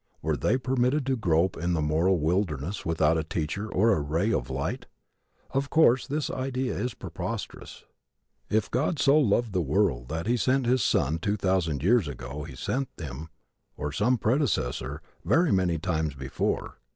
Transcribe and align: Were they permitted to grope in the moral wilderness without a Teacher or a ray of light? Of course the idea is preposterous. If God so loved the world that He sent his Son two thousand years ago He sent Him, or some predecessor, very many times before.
Were 0.23 0.35
they 0.35 0.57
permitted 0.57 1.05
to 1.05 1.15
grope 1.15 1.55
in 1.55 1.73
the 1.73 1.79
moral 1.83 2.17
wilderness 2.17 2.83
without 2.83 3.19
a 3.19 3.23
Teacher 3.23 3.71
or 3.71 3.91
a 3.93 3.99
ray 4.01 4.33
of 4.33 4.49
light? 4.49 4.87
Of 5.51 5.69
course 5.69 6.07
the 6.07 6.27
idea 6.33 6.75
is 6.75 6.95
preposterous. 6.95 7.83
If 8.49 8.71
God 8.71 8.97
so 8.97 9.19
loved 9.19 9.53
the 9.53 9.61
world 9.61 10.09
that 10.09 10.25
He 10.25 10.37
sent 10.37 10.65
his 10.65 10.83
Son 10.83 11.19
two 11.19 11.37
thousand 11.37 11.83
years 11.83 12.07
ago 12.07 12.45
He 12.45 12.55
sent 12.55 12.89
Him, 12.97 13.29
or 13.77 13.91
some 13.91 14.17
predecessor, 14.17 15.03
very 15.23 15.51
many 15.51 15.77
times 15.77 16.15
before. 16.15 16.79